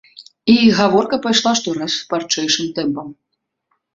І 0.53 0.53
іх 0.67 0.71
гаворка 0.79 1.19
пайшла 1.25 1.51
штораз 1.59 1.91
шпарчэйшым 1.99 2.71
тэмпам. 2.79 3.13